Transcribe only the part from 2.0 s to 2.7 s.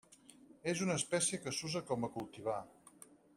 a cultivar.